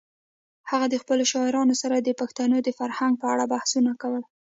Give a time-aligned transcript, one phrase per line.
[0.69, 4.23] هغه د خپلو شاعرانو سره د پښتنو د فرهنګ په اړه بحثونه کول.